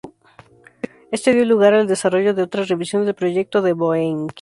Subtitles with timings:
[1.11, 4.29] Esto dio lugar al desarrollo de otra revisión del proyecto de Boeing.